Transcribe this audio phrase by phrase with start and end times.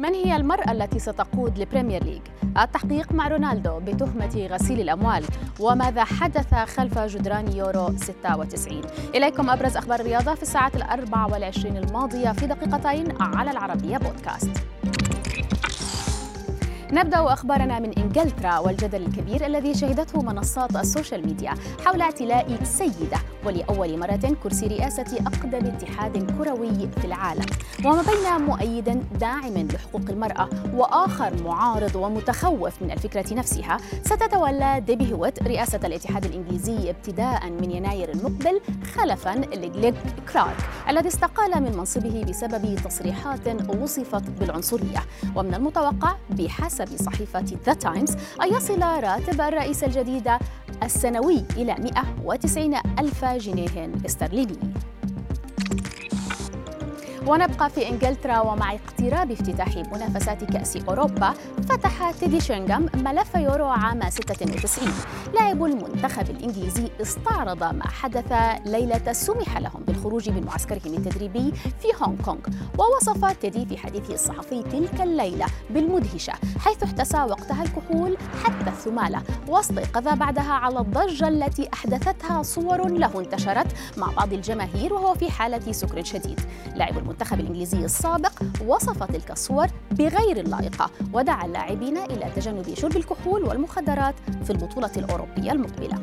[0.00, 2.20] من هي المرأة التي ستقود ال Premier League؟
[2.58, 5.24] التحقيق مع رونالدو بتهمة غسيل الأموال.
[5.60, 8.80] وماذا حدث خلف جدران يورو 96
[9.14, 14.50] إليكم أبرز أخبار الرياضة في الساعات الأربع والعشرين الماضية في دقيقتين على العربية بودكاست.
[16.92, 21.54] نبدأ أخبارنا من إنجلترا والجدل الكبير الذي شهدته منصات ال social media
[21.86, 27.46] حول اعتلاء سيدة ولأول مرة كرسي رئاسة أقدم اتحاد كروي في العالم.
[27.84, 35.42] وما بين مؤيد داعم لحقوق المرأة وآخر معارض ومتخوف من الفكرة نفسها ستتولى ديبي هيويت
[35.42, 38.60] رئاسة الاتحاد الإنجليزي ابتداء من يناير المقبل
[38.94, 39.94] خلفا لجريج
[40.32, 40.56] كلارك
[40.88, 45.00] الذي استقال من منصبه بسبب تصريحات وصفت بالعنصرية.
[45.36, 50.30] ومن المتوقع بحسب صحيفة The Times أن يصل راتب الرئيس الجديد
[50.82, 54.58] السنوي إلى 190 ألف جنيه استرليني.
[57.26, 61.34] ونبقى في إنجلترا ومع اقتراب افتتاح منافسات كأس أوروبا
[61.68, 64.88] فتح تيدي شينغهام ملف يورو عام 96
[65.34, 68.32] لاعب المنتخب الإنجليزي استعرض ما حدث
[68.66, 72.38] ليلة سمح لهم بالخروج من معسكرهم التدريبي في هونغ كونغ
[72.78, 80.08] ووصف تيدي في حديثه الصحفي تلك الليلة بالمدهشة حيث احتسى وقتها الكحول حتى الثمالة واستيقظ
[80.08, 86.04] بعدها على الضجة التي أحدثتها صور له انتشرت مع بعض الجماهير وهو في حالة سكر
[86.04, 86.40] شديد.
[86.74, 88.32] لاعب المنتخب الإنجليزي السابق
[88.66, 95.52] وصف تلك الصور بغير اللائقة ودعا اللاعبين إلى تجنب شرب الكحول والمخدرات في البطولة الأوروبية
[95.52, 96.02] المقبلة.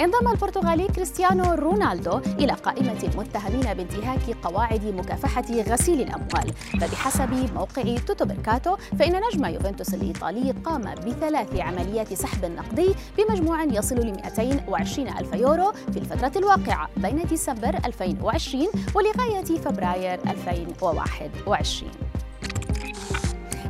[0.00, 6.52] انضم البرتغالي كريستيانو رونالدو إلى قائمة المتهمين بانتهاك قواعد مكافحة غسيل الأموال.
[6.80, 13.96] فبحسب موقع Tutto Mercato فإن نجم يوفنتوس الإيطالي قام بثلاث عمليات سحب نقدي بمجموع يصل
[13.96, 21.90] ل 220 ألف يورو في الفترة الواقعة بين ديسمبر 2020 ولغاية فبراير 2021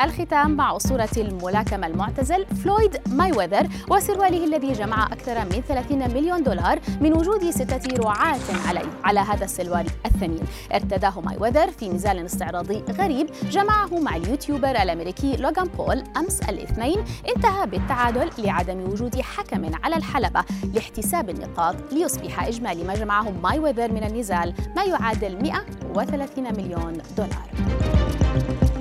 [0.00, 6.80] الختام مع أسطورة الملاكمة المعتزل فلويد مايويذر وسرواله الذي جمع أكثر من 30 مليون دولار
[7.00, 10.40] من وجود ستة رعاة عليه على هذا السروال الثمين.
[10.74, 17.04] ارتداه مايويذر في نزال استعراضي غريب جمعه مع ال YouTuber الأمريكي لوغان بول أمس الاثنين.
[17.36, 24.04] انتهى بالتعادل لعدم وجود حكم على الحلبة لاحتساب النقاط ليصبح إجمالي ما جمعه مايويذر من
[24.04, 25.42] النزال ما يعادل
[25.94, 28.73] 130 مليون دولار.